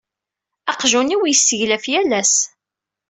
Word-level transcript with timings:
Aqjun-iw 0.71 1.21
yesseglaf 1.25 1.85
yal 1.91 2.11
ass. 2.21 2.35